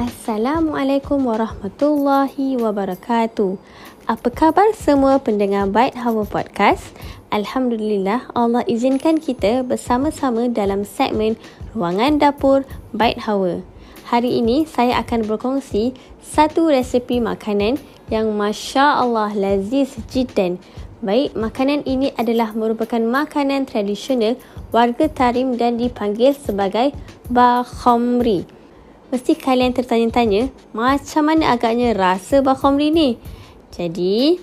Assalamualaikum 0.00 1.28
warahmatullahi 1.28 2.56
wabarakatuh. 2.56 3.60
Apa 4.08 4.28
khabar 4.32 4.72
semua 4.72 5.20
pendengar 5.20 5.68
Bait 5.68 5.92
Hawa 5.92 6.24
Podcast? 6.24 6.96
Alhamdulillah 7.28 8.32
Allah 8.32 8.64
izinkan 8.64 9.20
kita 9.20 9.60
bersama-sama 9.60 10.48
dalam 10.48 10.88
segmen 10.88 11.36
Ruangan 11.76 12.16
Dapur 12.16 12.64
Bait 12.96 13.20
Hawa. 13.28 13.60
Hari 14.08 14.40
ini 14.40 14.64
saya 14.64 14.96
akan 15.04 15.28
berkongsi 15.28 15.92
satu 16.24 16.72
resepi 16.72 17.20
makanan 17.20 17.76
yang 18.08 18.32
Masya 18.32 19.04
Allah 19.04 19.36
laziz 19.36 20.00
jiddan. 20.08 20.56
Baik, 21.04 21.36
makanan 21.36 21.84
ini 21.84 22.16
adalah 22.16 22.56
merupakan 22.56 23.04
makanan 23.04 23.68
tradisional 23.68 24.40
warga 24.72 25.12
Tarim 25.12 25.60
dan 25.60 25.76
dipanggil 25.76 26.32
sebagai 26.32 26.96
Bakhomri. 27.28 28.59
Mesti 29.10 29.34
kalian 29.34 29.74
tertanya-tanya, 29.74 30.54
macam 30.70 31.26
mana 31.26 31.58
agaknya 31.58 31.98
rasa 31.98 32.46
bakhomri 32.46 32.94
ni? 32.94 33.18
Jadi, 33.74 34.38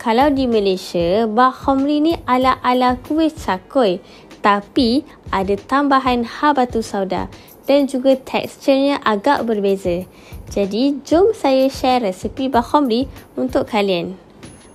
kalau 0.00 0.32
di 0.32 0.48
Malaysia, 0.48 1.28
bakhomri 1.28 2.00
ni 2.00 2.16
ala-ala 2.24 2.96
kuih 3.04 3.28
cakoi. 3.28 4.00
Tapi, 4.40 5.04
ada 5.28 5.52
tambahan 5.60 6.24
habatu 6.24 6.80
sauda 6.80 7.28
dan 7.68 7.84
juga 7.84 8.16
teksturnya 8.16 9.04
agak 9.04 9.44
berbeza. 9.44 10.08
Jadi, 10.48 10.96
jom 11.04 11.36
saya 11.36 11.68
share 11.68 12.08
resepi 12.08 12.48
bakhomri 12.48 13.12
untuk 13.36 13.68
kalian. 13.68 14.16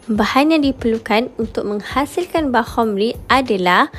Bahan 0.06 0.54
yang 0.54 0.62
diperlukan 0.62 1.34
untuk 1.42 1.66
menghasilkan 1.66 2.54
bakhomri 2.54 3.18
adalah 3.26 3.90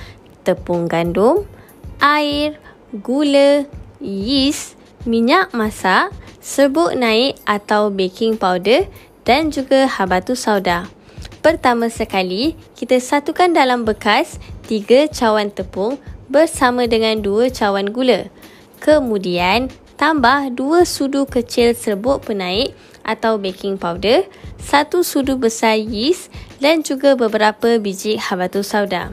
tepung 0.46 0.86
gandum, 0.86 1.50
air, 1.98 2.62
gula, 2.92 3.64
yeast, 3.98 4.78
minyak 5.02 5.50
masak, 5.50 6.14
serbuk 6.38 6.94
naik 6.94 7.38
atau 7.42 7.90
baking 7.90 8.38
powder 8.38 8.86
dan 9.26 9.50
juga 9.50 9.86
habatu 9.86 10.34
sauda. 10.38 10.86
Pertama 11.42 11.90
sekali, 11.90 12.54
kita 12.78 13.02
satukan 13.02 13.50
dalam 13.50 13.82
bekas 13.82 14.38
3 14.70 15.10
cawan 15.10 15.50
tepung 15.50 15.98
bersama 16.30 16.86
dengan 16.86 17.18
2 17.18 17.50
cawan 17.50 17.90
gula. 17.90 18.30
Kemudian, 18.78 19.70
tambah 19.98 20.54
2 20.54 20.86
sudu 20.86 21.26
kecil 21.26 21.74
serbuk 21.74 22.30
penaik 22.30 22.74
atau 23.02 23.42
baking 23.42 23.74
powder, 23.74 24.22
1 24.62 25.02
sudu 25.02 25.34
besar 25.34 25.74
yeast 25.78 26.30
dan 26.62 26.86
juga 26.86 27.18
beberapa 27.18 27.78
biji 27.82 28.22
habatu 28.22 28.62
sauda. 28.62 29.10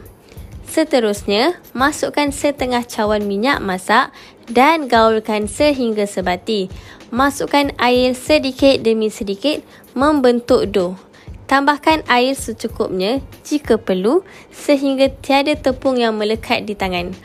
Seterusnya, 0.70 1.58
masukkan 1.74 2.30
setengah 2.30 2.86
cawan 2.86 3.26
minyak 3.26 3.58
masak 3.58 4.14
dan 4.46 4.86
gaulkan 4.86 5.50
sehingga 5.50 6.06
sebati. 6.06 6.70
Masukkan 7.10 7.74
air 7.82 8.14
sedikit 8.14 8.78
demi 8.86 9.10
sedikit 9.10 9.66
membentuk 9.98 10.70
dough. 10.70 10.94
Tambahkan 11.50 12.06
air 12.06 12.38
secukupnya 12.38 13.18
jika 13.42 13.82
perlu 13.82 14.22
sehingga 14.54 15.10
tiada 15.10 15.58
tepung 15.58 15.98
yang 15.98 16.14
melekat 16.14 16.70
di 16.70 16.78
tangan. 16.78 17.18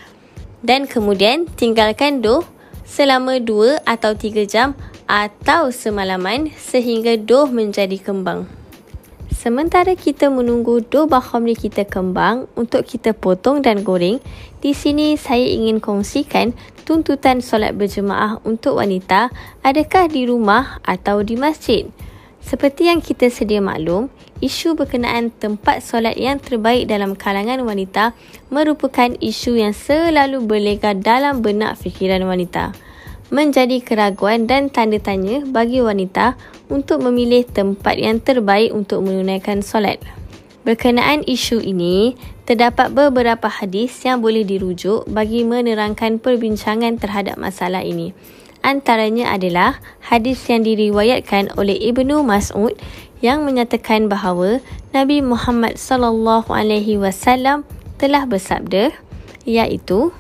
Dan 0.65 0.89
kemudian 0.89 1.45
tinggalkan 1.45 2.25
dough 2.25 2.49
selama 2.89 3.45
2 3.45 3.85
atau 3.85 4.17
3 4.17 4.49
jam 4.49 4.73
atau 5.05 5.69
semalaman 5.69 6.49
sehingga 6.57 7.21
dough 7.21 7.53
menjadi 7.53 8.01
kembang. 8.01 8.64
Sementara 9.45 9.93
kita 9.93 10.33
menunggu 10.33 10.81
dough 10.81 11.05
bakhomli 11.05 11.53
kita 11.53 11.85
kembang 11.85 12.49
untuk 12.57 12.89
kita 12.89 13.13
potong 13.13 13.61
dan 13.61 13.85
goreng, 13.85 14.17
di 14.65 14.73
sini 14.73 15.21
saya 15.21 15.45
ingin 15.45 15.85
kongsikan 15.85 16.57
tuntutan 16.89 17.45
solat 17.45 17.77
berjemaah 17.77 18.41
untuk 18.49 18.81
wanita 18.81 19.29
adakah 19.61 20.09
di 20.09 20.25
rumah 20.25 20.81
atau 20.81 21.21
di 21.21 21.37
masjid. 21.37 21.85
Seperti 22.41 22.89
yang 22.89 23.05
kita 23.05 23.29
sedia 23.29 23.61
maklum, 23.61 24.09
isu 24.41 24.81
berkenaan 24.81 25.29
tempat 25.29 25.85
solat 25.85 26.17
yang 26.17 26.41
terbaik 26.41 26.89
dalam 26.89 27.13
kalangan 27.13 27.61
wanita 27.69 28.17
merupakan 28.49 29.13
isu 29.21 29.61
yang 29.61 29.77
selalu 29.77 30.41
berlega 30.41 30.97
dalam 30.97 31.45
benak 31.45 31.77
fikiran 31.77 32.25
wanita 32.25 32.73
menjadi 33.33 33.81
keraguan 33.81 34.45
dan 34.45 34.69
tanda 34.69 35.01
tanya 35.01 35.45
bagi 35.45 35.81
wanita 35.81 36.37
untuk 36.69 37.01
memilih 37.05 37.45
tempat 37.49 37.97
yang 37.97 38.21
terbaik 38.21 38.73
untuk 38.73 39.05
menunaikan 39.05 39.65
solat. 39.65 40.01
Berkenaan 40.65 41.21
isu 41.29 41.61
ini, 41.61 42.17
terdapat 42.49 42.93
beberapa 42.93 43.49
hadis 43.53 44.01
yang 44.05 44.25
boleh 44.25 44.49
dirujuk 44.49 45.05
bagi 45.09 45.45
menerangkan 45.45 46.21
perbincangan 46.21 46.97
terhadap 46.97 47.37
masalah 47.37 47.85
ini. 47.85 48.17
Antaranya 48.65 49.37
adalah 49.37 49.77
hadis 50.01 50.41
yang 50.49 50.65
diriwayatkan 50.65 51.53
oleh 51.61 51.77
Ibnu 51.77 52.25
Mas'ud 52.25 52.73
yang 53.21 53.45
menyatakan 53.45 54.09
bahawa 54.09 54.65
Nabi 54.97 55.21
Muhammad 55.21 55.77
sallallahu 55.77 56.49
alaihi 56.49 56.97
wasallam 56.97 57.69
telah 58.01 58.25
bersabda 58.25 58.93
iaitu 59.45 60.17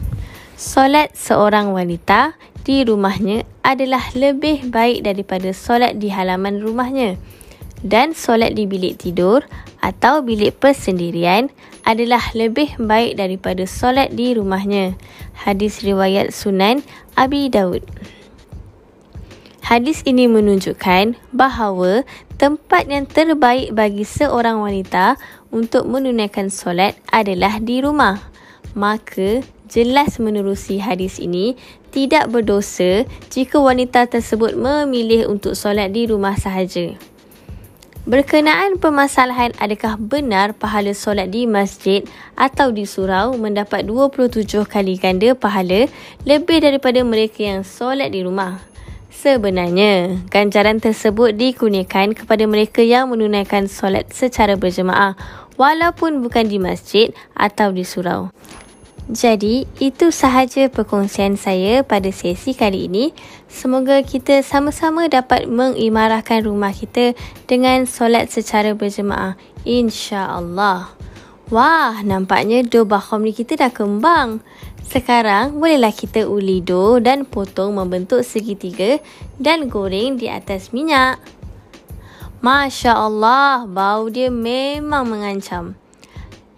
solat 0.60 1.12
seorang 1.16 1.72
wanita 1.72 2.36
di 2.64 2.80
rumahnya 2.82 3.44
adalah 3.60 4.00
lebih 4.16 4.72
baik 4.72 5.04
daripada 5.04 5.52
solat 5.52 6.00
di 6.00 6.08
halaman 6.08 6.64
rumahnya. 6.64 7.20
Dan 7.84 8.16
solat 8.16 8.56
di 8.56 8.64
bilik 8.64 8.96
tidur 8.96 9.44
atau 9.84 10.24
bilik 10.24 10.56
persendirian 10.56 11.52
adalah 11.84 12.32
lebih 12.32 12.80
baik 12.80 13.20
daripada 13.20 13.68
solat 13.68 14.16
di 14.16 14.32
rumahnya. 14.32 14.96
Hadis 15.36 15.84
riwayat 15.84 16.32
Sunan 16.32 16.80
Abi 17.12 17.52
Dawud. 17.52 17.84
Hadis 19.64 20.00
ini 20.08 20.24
menunjukkan 20.24 21.16
bahawa 21.32 22.04
tempat 22.40 22.88
yang 22.88 23.04
terbaik 23.04 23.72
bagi 23.76 24.04
seorang 24.04 24.60
wanita 24.60 25.20
untuk 25.52 25.84
menunaikan 25.88 26.48
solat 26.48 26.96
adalah 27.12 27.60
di 27.60 27.84
rumah. 27.84 28.20
Maka 28.72 29.44
jelas 29.68 30.20
menerusi 30.20 30.80
hadis 30.80 31.18
ini 31.20 31.56
tidak 31.94 32.28
berdosa 32.30 33.06
jika 33.30 33.60
wanita 33.62 34.10
tersebut 34.10 34.58
memilih 34.58 35.30
untuk 35.30 35.54
solat 35.54 35.94
di 35.94 36.10
rumah 36.10 36.34
sahaja. 36.34 36.98
Berkenaan 38.04 38.76
permasalahan 38.76 39.56
adakah 39.56 39.96
benar 39.96 40.52
pahala 40.52 40.92
solat 40.92 41.32
di 41.32 41.48
masjid 41.48 42.04
atau 42.36 42.68
di 42.68 42.84
surau 42.84 43.32
mendapat 43.40 43.88
27 43.88 44.44
kali 44.68 45.00
ganda 45.00 45.32
pahala 45.32 45.88
lebih 46.28 46.60
daripada 46.60 47.00
mereka 47.00 47.40
yang 47.40 47.64
solat 47.64 48.12
di 48.12 48.20
rumah. 48.20 48.60
Sebenarnya, 49.08 50.20
ganjaran 50.28 50.84
tersebut 50.84 51.32
dikurniakan 51.32 52.12
kepada 52.12 52.44
mereka 52.44 52.84
yang 52.84 53.08
menunaikan 53.08 53.72
solat 53.72 54.12
secara 54.12 54.52
berjemaah 54.52 55.16
walaupun 55.56 56.20
bukan 56.20 56.44
di 56.44 56.60
masjid 56.60 57.08
atau 57.32 57.72
di 57.72 57.88
surau. 57.88 58.28
Jadi, 59.04 59.68
itu 59.84 60.08
sahaja 60.08 60.72
perkongsian 60.72 61.36
saya 61.36 61.84
pada 61.84 62.08
sesi 62.08 62.56
kali 62.56 62.88
ini. 62.88 63.12
Semoga 63.52 64.00
kita 64.00 64.40
sama-sama 64.40 65.12
dapat 65.12 65.44
mengimarahkan 65.44 66.40
rumah 66.40 66.72
kita 66.72 67.12
dengan 67.44 67.84
solat 67.84 68.32
secara 68.32 68.72
berjemaah. 68.72 69.36
InsyaAllah. 69.68 70.96
Wah, 71.52 72.00
nampaknya 72.00 72.64
dough 72.64 72.88
bakhomri 72.88 73.36
kita 73.36 73.60
dah 73.60 73.68
kembang. 73.68 74.40
Sekarang, 74.88 75.60
bolehlah 75.60 75.92
kita 75.92 76.24
uli 76.24 76.64
dough 76.64 76.96
dan 76.96 77.28
potong 77.28 77.76
membentuk 77.76 78.24
segitiga 78.24 78.96
dan 79.36 79.68
goreng 79.68 80.16
di 80.16 80.32
atas 80.32 80.72
minyak. 80.72 81.20
Masya 82.40 82.96
Allah, 82.96 83.68
bau 83.68 84.08
dia 84.08 84.32
memang 84.32 85.04
mengancam. 85.04 85.76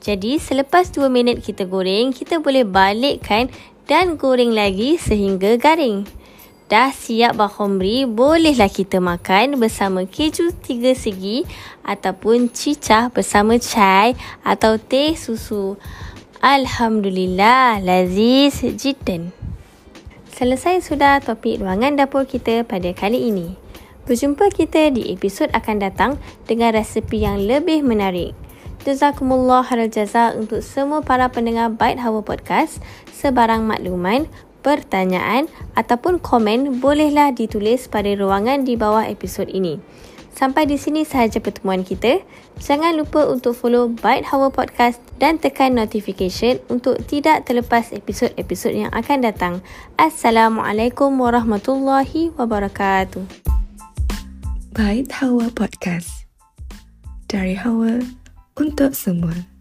Jadi 0.06 0.38
selepas 0.38 0.86
2 0.94 1.10
minit 1.10 1.42
kita 1.42 1.66
goreng, 1.66 2.14
kita 2.14 2.38
boleh 2.38 2.62
balikkan 2.62 3.50
dan 3.91 4.14
goreng 4.14 4.54
lagi 4.54 4.94
sehingga 5.03 5.58
garing. 5.58 6.06
Dah 6.70 6.94
siap 6.94 7.34
bakhomri, 7.34 8.06
bolehlah 8.06 8.70
kita 8.70 9.03
makan 9.03 9.58
bersama 9.58 10.06
keju 10.06 10.54
tiga 10.62 10.94
segi 10.94 11.42
ataupun 11.82 12.54
cicah 12.54 13.10
bersama 13.10 13.58
chai 13.58 14.14
atau 14.47 14.78
teh 14.78 15.18
susu. 15.18 15.74
Alhamdulillah, 16.38 17.82
laziz 17.82 18.62
jiddan. 18.62 19.34
Selesai 20.30 20.86
sudah 20.86 21.18
topik 21.18 21.59
ruangan 21.59 21.98
dapur 21.98 22.30
kita 22.30 22.62
pada 22.62 22.94
kali 22.94 23.26
ini. 23.26 23.59
Berjumpa 24.06 24.54
kita 24.54 24.94
di 24.94 25.10
episod 25.10 25.50
akan 25.50 25.82
datang 25.82 26.14
dengan 26.47 26.78
resepi 26.78 27.26
yang 27.26 27.42
lebih 27.42 27.82
menarik. 27.82 28.46
Jazakumullah 28.86 29.66
khairal 29.66 29.91
jaza 29.91 30.30
untuk 30.38 30.62
semua 30.62 31.03
para 31.03 31.27
pendengar 31.27 31.74
Bait 31.74 31.98
Hawa 31.98 32.22
Podcast. 32.22 32.78
Sebarang 33.10 33.66
makluman, 33.66 34.30
pertanyaan 34.62 35.50
ataupun 35.74 36.22
komen 36.22 36.78
bolehlah 36.78 37.34
ditulis 37.34 37.91
pada 37.91 38.15
ruangan 38.15 38.62
di 38.62 38.78
bawah 38.78 39.03
episod 39.03 39.50
ini. 39.50 39.83
Sampai 40.30 40.71
di 40.71 40.78
sini 40.78 41.03
sahaja 41.03 41.42
pertemuan 41.42 41.83
kita. 41.83 42.22
Jangan 42.62 42.94
lupa 42.94 43.27
untuk 43.27 43.59
follow 43.59 43.91
Byte 43.91 44.30
Hawa 44.30 44.54
Podcast 44.54 45.03
dan 45.18 45.42
tekan 45.42 45.74
notification 45.74 46.62
untuk 46.71 47.03
tidak 47.10 47.42
terlepas 47.42 47.91
episod-episod 47.91 48.71
yang 48.71 48.94
akan 48.94 49.18
datang. 49.27 49.54
Assalamualaikum 49.98 51.10
warahmatullahi 51.18 52.30
wabarakatuh. 52.38 53.27
Byte 54.71 55.10
Hawa 55.18 55.50
Podcast. 55.50 56.30
Dari 57.27 57.59
Hawa 57.59 58.25
untuk 58.56 58.97
semua. 58.97 59.55